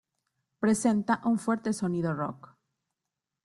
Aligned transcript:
Presenta 0.59 1.21
un 1.25 1.37
fuerte 1.37 1.73
sonido 1.73 2.15
rock. 2.15 2.55